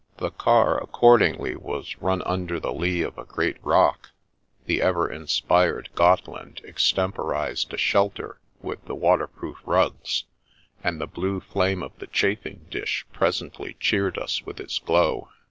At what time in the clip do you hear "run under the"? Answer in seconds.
2.07-2.73